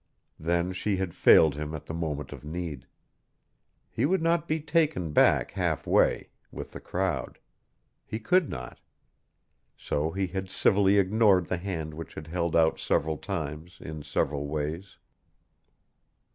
Then 0.39 0.73
she 0.73 0.97
had 0.97 1.13
failed 1.13 1.53
him 1.53 1.75
at 1.75 1.85
the 1.85 1.93
moment 1.93 2.33
of 2.33 2.43
need. 2.43 2.87
He 3.87 4.03
would 4.07 4.23
not 4.23 4.47
be 4.47 4.59
taken 4.59 5.11
back 5.11 5.51
half 5.51 5.85
way, 5.85 6.29
with 6.51 6.71
the 6.71 6.79
crowd. 6.79 7.37
He 8.03 8.17
could 8.17 8.49
not. 8.49 8.79
So 9.77 10.09
he 10.09 10.25
had 10.25 10.49
civilly 10.49 10.97
ignored 10.97 11.45
the 11.45 11.57
hand 11.57 11.93
which 11.93 12.15
had 12.15 12.25
held 12.25 12.55
out 12.55 12.79
several 12.79 13.19
times, 13.19 13.77
in 13.79 14.01
several 14.01 14.47
ways. 14.47 14.97